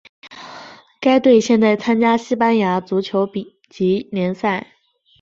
[0.99, 4.71] 该队现在参加西班牙足球丙级联赛。